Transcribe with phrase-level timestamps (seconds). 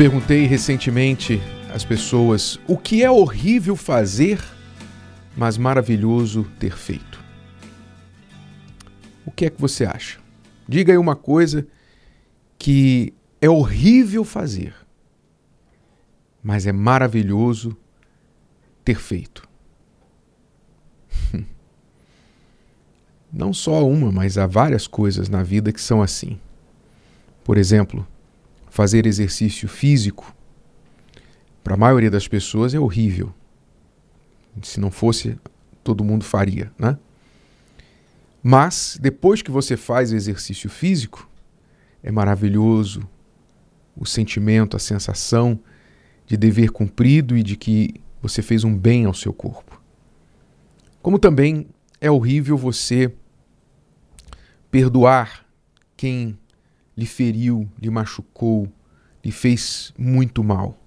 [0.00, 1.38] perguntei recentemente
[1.74, 4.42] às pessoas o que é horrível fazer,
[5.36, 7.22] mas maravilhoso ter feito.
[9.26, 10.18] O que é que você acha?
[10.66, 11.66] Diga aí uma coisa
[12.58, 14.74] que é horrível fazer,
[16.42, 17.76] mas é maravilhoso
[18.82, 19.46] ter feito.
[23.30, 26.40] Não só uma, mas há várias coisas na vida que são assim.
[27.44, 28.08] Por exemplo,
[28.70, 30.34] fazer exercício físico,
[31.62, 33.34] para a maioria das pessoas é horrível.
[34.62, 35.38] Se não fosse,
[35.84, 36.96] todo mundo faria, né?
[38.42, 41.28] Mas depois que você faz o exercício físico,
[42.02, 43.06] é maravilhoso
[43.94, 45.60] o sentimento, a sensação
[46.26, 49.82] de dever cumprido e de que você fez um bem ao seu corpo.
[51.02, 51.66] Como também
[52.00, 53.12] é horrível você
[54.70, 55.44] perdoar
[55.96, 56.38] quem
[56.96, 58.70] lhe feriu, lhe machucou,
[59.24, 60.78] lhe fez muito mal.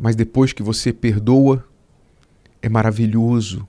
[0.00, 1.66] Mas depois que você perdoa,
[2.60, 3.66] é maravilhoso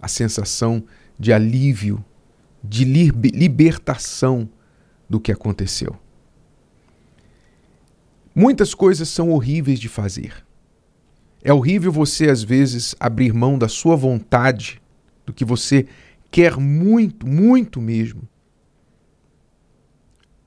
[0.00, 0.82] a sensação
[1.18, 2.04] de alívio,
[2.62, 4.48] de libertação
[5.08, 5.96] do que aconteceu.
[8.34, 10.44] Muitas coisas são horríveis de fazer.
[11.42, 14.82] É horrível você, às vezes, abrir mão da sua vontade,
[15.24, 15.86] do que você
[16.30, 18.22] quer muito, muito mesmo,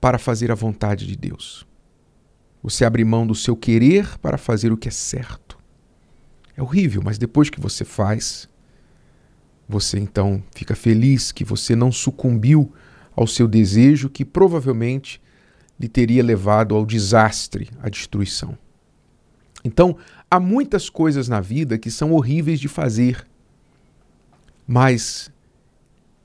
[0.02, 1.64] para fazer a vontade de Deus.
[2.60, 5.56] Você abre mão do seu querer para fazer o que é certo.
[6.56, 8.48] É horrível, mas depois que você faz,
[9.68, 12.74] você então fica feliz que você não sucumbiu
[13.14, 15.22] ao seu desejo que provavelmente
[15.78, 18.58] lhe teria levado ao desastre, à destruição.
[19.64, 19.96] Então,
[20.28, 23.24] há muitas coisas na vida que são horríveis de fazer,
[24.66, 25.30] mas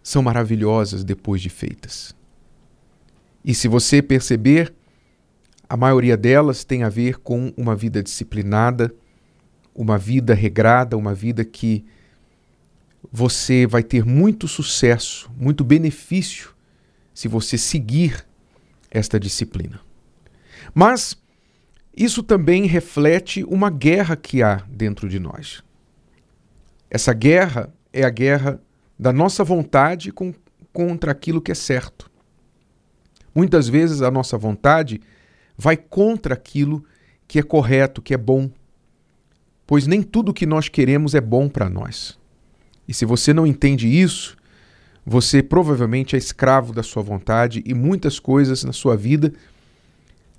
[0.01, 2.16] são maravilhosas depois de feitas.
[3.47, 4.73] E se você perceber,
[5.69, 8.93] a maioria delas tem a ver com uma vida disciplinada,
[9.73, 11.85] uma vida regrada, uma vida que
[13.09, 16.53] você vai ter muito sucesso, muito benefício
[17.13, 18.27] se você seguir
[18.91, 19.79] esta disciplina.
[20.75, 21.15] Mas
[21.95, 25.63] isso também reflete uma guerra que há dentro de nós.
[26.89, 28.59] Essa guerra é a guerra
[28.99, 30.33] da nossa vontade com,
[30.73, 32.11] contra aquilo que é certo.
[33.37, 34.99] Muitas vezes a nossa vontade
[35.55, 36.83] vai contra aquilo
[37.27, 38.49] que é correto, que é bom.
[39.67, 42.17] Pois nem tudo que nós queremos é bom para nós.
[42.87, 44.35] E se você não entende isso,
[45.05, 49.31] você provavelmente é escravo da sua vontade e muitas coisas na sua vida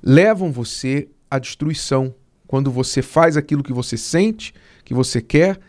[0.03, 2.13] levam você à destruição
[2.49, 4.53] quando você faz aquilo que você sente,
[4.85, 5.61] que você quer,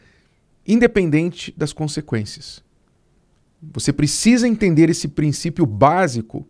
[0.65, 2.63] independente das consequências.
[3.61, 6.47] Você precisa entender esse princípio básico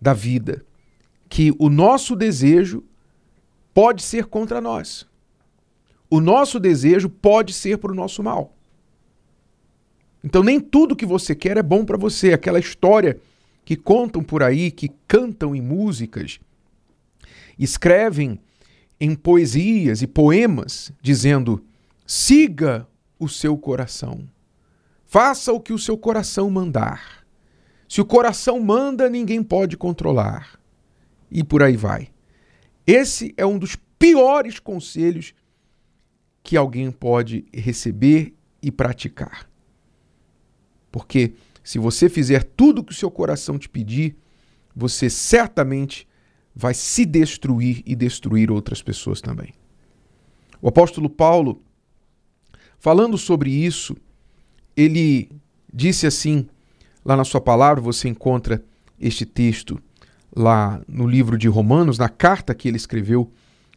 [0.00, 0.64] da vida,
[1.28, 2.82] que o nosso desejo
[3.74, 5.06] pode ser contra nós.
[6.08, 8.56] O nosso desejo pode ser para o nosso mal.
[10.22, 12.32] Então nem tudo que você quer é bom para você.
[12.32, 13.18] Aquela história
[13.64, 16.40] que contam por aí, que cantam em músicas,
[17.58, 18.40] escrevem
[18.98, 21.64] em poesias e poemas dizendo:
[22.06, 22.86] siga
[23.18, 24.28] o seu coração.
[25.06, 27.19] Faça o que o seu coração mandar.
[27.90, 30.60] Se o coração manda, ninguém pode controlar.
[31.28, 32.10] E por aí vai.
[32.86, 35.34] Esse é um dos piores conselhos
[36.40, 39.50] que alguém pode receber e praticar.
[40.92, 41.32] Porque
[41.64, 44.16] se você fizer tudo o que o seu coração te pedir,
[44.74, 46.06] você certamente
[46.54, 49.52] vai se destruir e destruir outras pessoas também.
[50.62, 51.60] O apóstolo Paulo,
[52.78, 53.96] falando sobre isso,
[54.76, 55.28] ele
[55.74, 56.46] disse assim
[57.04, 58.62] Lá na sua palavra você encontra
[58.98, 59.80] este texto
[60.34, 63.30] lá no livro de Romanos, na carta que ele escreveu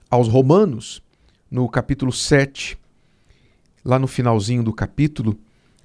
[0.09, 1.01] aos Romanos,
[1.49, 2.77] no capítulo 7,
[3.83, 5.37] lá no finalzinho do capítulo,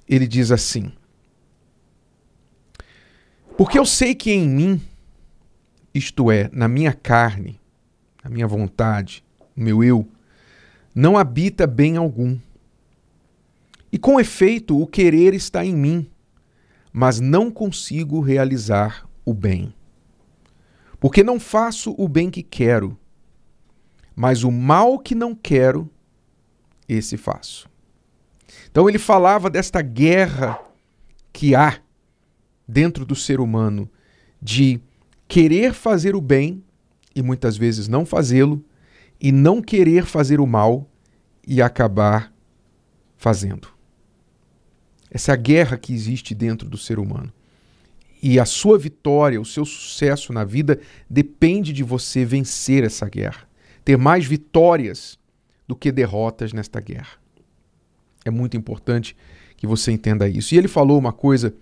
[0.07, 0.91] ele diz assim:
[3.57, 4.81] Porque eu sei que em mim,
[5.93, 7.59] isto é, na minha carne,
[8.23, 9.23] na minha vontade,
[9.55, 10.07] no meu eu,
[10.93, 12.37] não habita bem algum.
[13.91, 16.09] E com efeito, o querer está em mim
[16.91, 19.73] mas não consigo realizar o bem.
[20.99, 22.97] Porque não faço o bem que quero,
[24.15, 25.89] mas o mal que não quero,
[26.87, 27.69] esse faço.
[28.69, 30.59] Então ele falava desta guerra
[31.31, 31.79] que há
[32.67, 33.89] dentro do ser humano
[34.41, 34.81] de
[35.27, 36.63] querer fazer o bem
[37.15, 38.63] e muitas vezes não fazê-lo,
[39.19, 40.89] e não querer fazer o mal
[41.45, 42.33] e acabar
[43.17, 43.67] fazendo.
[45.11, 47.31] Essa é a guerra que existe dentro do ser humano.
[48.21, 50.79] E a sua vitória, o seu sucesso na vida
[51.09, 53.47] depende de você vencer essa guerra.
[53.85, 55.17] ter mais vitórias
[55.67, 57.17] do que derrotas nesta guerra.
[58.23, 59.15] É muito importante
[59.57, 60.53] que você entenda isso.
[60.53, 61.53] E ele falou uma coisa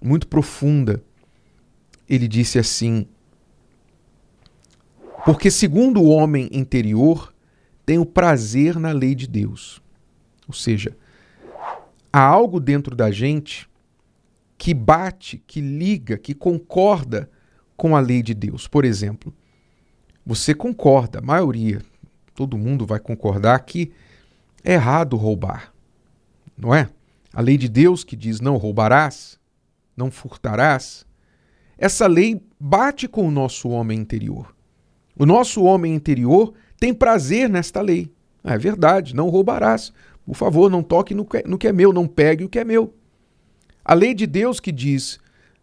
[0.00, 1.02] muito profunda.
[2.08, 3.06] Ele disse assim:
[5.24, 7.32] Porque segundo o homem interior,
[7.84, 9.82] tem o prazer na lei de Deus.
[10.46, 10.96] Ou seja,
[12.12, 13.68] há algo dentro da gente
[14.58, 17.28] que bate, que liga, que concorda
[17.76, 18.68] com a lei de Deus.
[18.68, 19.34] Por exemplo,
[20.24, 21.82] você concorda, a maioria,
[22.34, 23.90] todo mundo vai concordar que
[24.62, 25.72] é errado roubar,
[26.56, 26.88] não é?
[27.32, 29.40] A lei de Deus que diz não roubarás,
[29.96, 31.06] não furtarás,
[31.76, 34.54] essa lei bate com o nosso homem interior.
[35.18, 38.12] O nosso homem interior tem prazer nesta lei.
[38.44, 39.92] é verdade, não roubarás.
[40.26, 42.64] Por favor, não toque no que, no que é meu, não pegue o que é
[42.64, 42.94] meu.
[43.84, 45.18] A lei de Deus que diz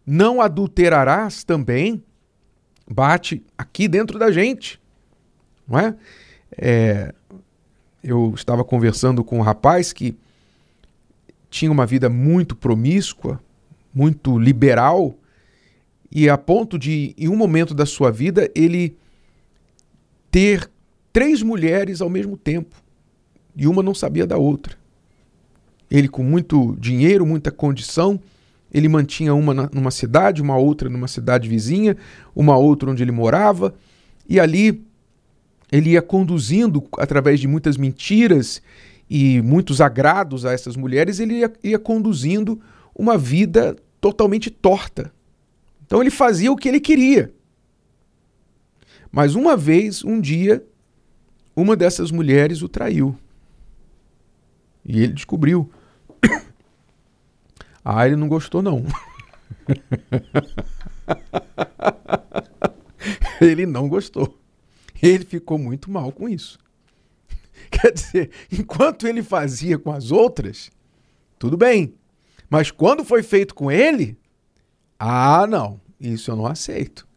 [0.06, 2.02] não adulterarás também
[2.90, 4.80] bate aqui dentro da gente.
[5.66, 5.96] Não é?
[6.56, 7.14] é
[8.02, 10.16] eu estava conversando com um rapaz que
[11.50, 13.40] tinha uma vida muito promíscua,
[13.94, 15.16] muito liberal,
[16.10, 18.96] e a ponto de, em um momento da sua vida, ele
[20.30, 20.70] ter
[21.12, 22.74] três mulheres ao mesmo tempo
[23.56, 24.76] e uma não sabia da outra.
[25.90, 28.20] Ele, com muito dinheiro, muita condição,
[28.72, 31.96] ele mantinha uma numa cidade, uma outra numa cidade vizinha,
[32.34, 33.74] uma outra onde ele morava,
[34.28, 34.84] e ali
[35.72, 38.62] ele ia conduzindo, através de muitas mentiras
[39.08, 42.60] e muitos agrados a essas mulheres, ele ia, ia conduzindo
[42.94, 45.12] uma vida totalmente torta.
[45.84, 47.32] Então ele fazia o que ele queria.
[49.10, 50.64] Mas uma vez, um dia,
[51.54, 53.16] uma dessas mulheres o traiu.
[54.84, 55.70] E ele descobriu.
[57.82, 58.84] Ah, ele não gostou, não.
[63.40, 64.38] ele não gostou.
[65.02, 66.58] Ele ficou muito mal com isso.
[67.72, 70.70] Quer dizer, enquanto ele fazia com as outras,
[71.38, 71.94] tudo bem.
[72.50, 74.18] Mas quando foi feito com ele,
[74.98, 77.08] ah, não, isso eu não aceito.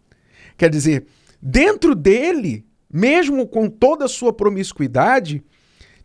[0.57, 1.07] Quer dizer,
[1.42, 5.44] dentro dele, mesmo com toda a sua promiscuidade,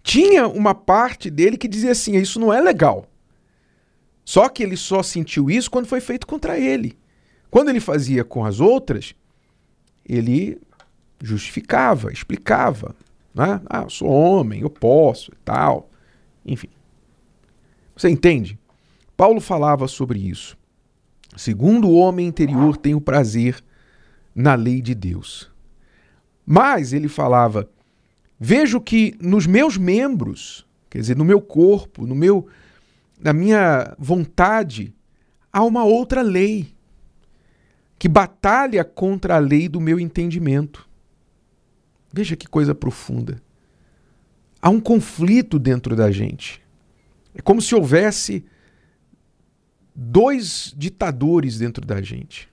[0.09, 3.07] tinha uma parte dele que dizia assim: isso não é legal.
[4.25, 6.99] Só que ele só sentiu isso quando foi feito contra ele.
[7.51, 9.15] Quando ele fazia com as outras,
[10.07, 10.59] ele
[11.23, 12.97] justificava, explicava.
[13.35, 13.61] Né?
[13.69, 15.91] Ah, eu sou homem, eu posso e tal.
[16.45, 16.71] Enfim.
[17.95, 18.59] Você entende?
[19.15, 20.57] Paulo falava sobre isso.
[21.37, 23.63] Segundo o homem interior tem o prazer
[24.35, 25.51] na lei de Deus.
[26.47, 27.69] Mas ele falava:
[28.39, 32.49] vejo que nos meus membros, quer dizer, no meu corpo, no meu
[33.21, 34.95] na minha vontade,
[35.53, 36.73] há uma outra lei
[37.99, 40.89] que batalha contra a lei do meu entendimento.
[42.13, 43.43] Veja que coisa profunda.
[44.63, 46.63] Há um conflito dentro da gente.
[47.35, 48.45] É como se houvesse
[49.95, 52.49] dois ditadores dentro da gente,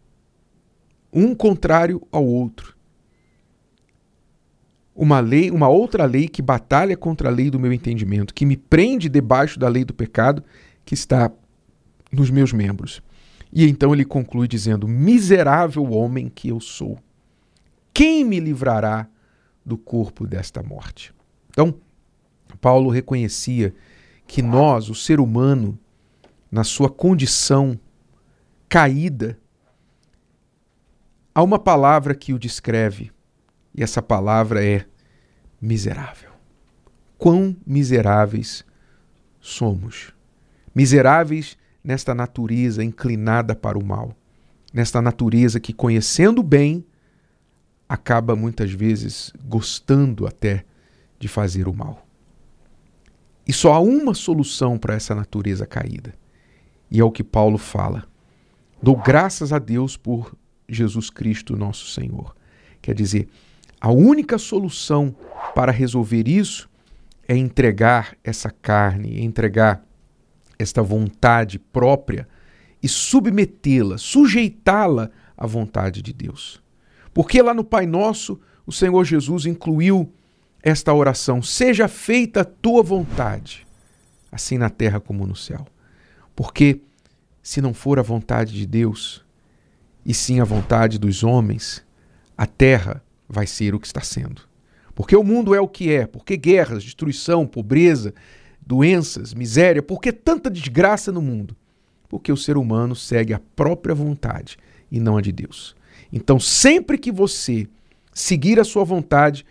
[1.13, 2.74] um contrário ao outro.
[4.95, 8.55] Uma lei, uma outra lei que batalha contra a lei do meu entendimento, que me
[8.55, 10.41] prende debaixo da lei do pecado
[10.85, 11.29] que está
[12.11, 13.01] nos meus membros.
[13.51, 16.97] E então ele conclui dizendo: Miserável homem que eu sou,
[17.93, 19.07] quem me livrará
[19.65, 21.13] do corpo desta morte?
[21.49, 21.75] Então,
[22.59, 23.73] Paulo reconhecia
[24.27, 25.77] que nós, o ser humano,
[26.51, 27.79] na sua condição
[28.67, 29.37] caída,
[31.33, 33.11] há uma palavra que o descreve,
[33.75, 34.85] e essa palavra é
[35.61, 36.31] miserável.
[37.17, 38.63] Quão miseráveis
[39.39, 40.13] somos
[40.73, 44.13] miseráveis nesta natureza inclinada para o mal,
[44.73, 46.85] nesta natureza que, conhecendo bem,
[47.87, 50.65] acaba muitas vezes gostando até
[51.17, 52.05] de fazer o mal.
[53.47, 56.13] E só há uma solução para essa natureza caída,
[56.89, 58.05] e é o que Paulo fala.
[58.81, 60.35] Dou graças a Deus por
[60.67, 62.35] Jesus Cristo, nosso Senhor.
[62.81, 63.29] Quer dizer,
[63.79, 65.15] a única solução
[65.53, 66.69] para resolver isso
[67.27, 69.85] é entregar essa carne, entregar
[70.57, 72.27] esta vontade própria
[72.81, 76.61] e submetê-la, sujeitá-la à vontade de Deus.
[77.13, 80.11] Porque lá no Pai Nosso, o Senhor Jesus incluiu
[80.61, 83.65] esta oração: Seja feita a tua vontade,
[84.31, 85.65] assim na terra como no céu.
[86.35, 86.81] Porque
[87.41, 89.23] se não for a vontade de Deus,
[90.05, 91.85] e sim a vontade dos homens,
[92.37, 94.41] a terra vai ser o que está sendo.
[94.93, 98.13] Porque o mundo é o que é, porque guerras, destruição, pobreza,
[98.65, 101.55] doenças, miséria, por que tanta desgraça no mundo?
[102.07, 104.57] Porque o ser humano segue a própria vontade
[104.89, 105.75] e não a de Deus.
[106.11, 107.67] Então, sempre que você
[108.13, 109.45] seguir a sua vontade,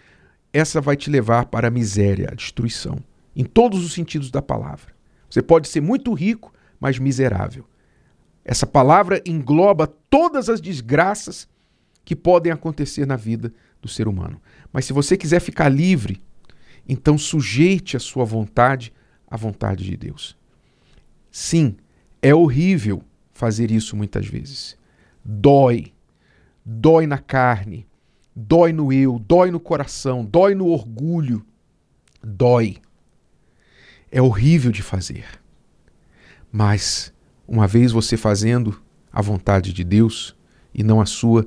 [0.52, 2.98] essa vai te levar para a miséria, a destruição,
[3.36, 4.94] em todos os sentidos da palavra.
[5.28, 7.66] Você pode ser muito rico, mas miserável.
[8.44, 11.48] Essa palavra engloba todas as desgraças
[12.04, 14.40] que podem acontecer na vida do ser humano.
[14.72, 16.22] Mas se você quiser ficar livre,
[16.88, 18.92] então sujeite a sua vontade
[19.26, 20.36] à vontade de Deus.
[21.30, 21.76] Sim,
[22.20, 24.76] é horrível fazer isso muitas vezes.
[25.24, 25.92] Dói.
[26.64, 27.86] Dói na carne,
[28.34, 31.44] dói no eu, dói no coração, dói no orgulho.
[32.22, 32.78] Dói.
[34.10, 35.26] É horrível de fazer.
[36.50, 37.12] Mas,
[37.46, 38.80] uma vez você fazendo
[39.12, 40.34] a vontade de Deus
[40.72, 41.46] e não a sua,